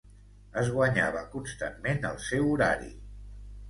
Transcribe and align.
Es 0.61 0.71
guanyava 0.77 1.23
constantment 1.35 2.11
el 2.13 2.21
seu 2.33 2.53
horari. 2.53 2.95